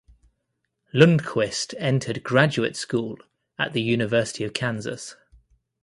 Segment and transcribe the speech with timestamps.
[0.95, 3.19] Lundquist entered graduate school
[3.59, 5.15] at the University of Kansas.